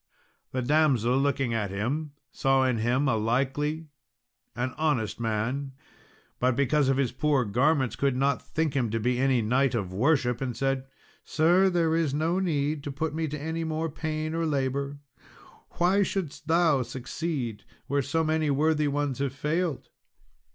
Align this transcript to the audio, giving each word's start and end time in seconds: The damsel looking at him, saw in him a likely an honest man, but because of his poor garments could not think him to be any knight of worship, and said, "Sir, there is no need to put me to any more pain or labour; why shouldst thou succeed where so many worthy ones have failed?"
The 0.51 0.63
damsel 0.63 1.15
looking 1.19 1.53
at 1.53 1.69
him, 1.69 2.13
saw 2.31 2.63
in 2.65 2.79
him 2.79 3.07
a 3.07 3.15
likely 3.17 3.89
an 4.55 4.73
honest 4.75 5.19
man, 5.19 5.73
but 6.39 6.55
because 6.55 6.89
of 6.89 6.97
his 6.97 7.11
poor 7.11 7.45
garments 7.45 7.95
could 7.95 8.15
not 8.15 8.41
think 8.41 8.73
him 8.75 8.89
to 8.89 8.99
be 8.99 9.19
any 9.19 9.43
knight 9.43 9.75
of 9.75 9.93
worship, 9.93 10.41
and 10.41 10.57
said, 10.57 10.87
"Sir, 11.23 11.69
there 11.69 11.95
is 11.95 12.15
no 12.15 12.39
need 12.39 12.83
to 12.85 12.91
put 12.91 13.13
me 13.13 13.27
to 13.27 13.39
any 13.39 13.63
more 13.63 13.91
pain 13.91 14.33
or 14.33 14.47
labour; 14.47 14.97
why 15.73 16.01
shouldst 16.01 16.47
thou 16.47 16.81
succeed 16.81 17.63
where 17.85 18.01
so 18.01 18.23
many 18.23 18.49
worthy 18.49 18.87
ones 18.87 19.19
have 19.19 19.33
failed?" 19.33 19.89